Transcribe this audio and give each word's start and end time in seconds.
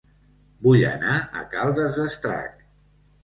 Vull 0.67 0.85
anar 0.91 1.17
a 1.41 1.45
Caldes 1.53 1.93
d'Estrac 1.99 2.57